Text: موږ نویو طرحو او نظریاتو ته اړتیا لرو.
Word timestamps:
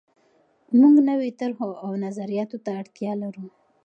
موږ 0.79 0.95
نویو 1.09 1.37
طرحو 1.39 1.69
او 1.83 1.91
نظریاتو 2.05 2.57
ته 2.65 2.71
اړتیا 2.81 3.11
لرو. 3.23 3.45